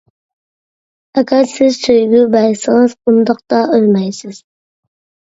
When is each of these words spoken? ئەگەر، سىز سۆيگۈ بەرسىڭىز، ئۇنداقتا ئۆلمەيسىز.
ئەگەر، 1.19 1.43
سىز 1.51 1.77
سۆيگۈ 1.81 2.21
بەرسىڭىز، 2.37 2.95
ئۇنداقتا 3.11 3.61
ئۆلمەيسىز. 3.77 4.41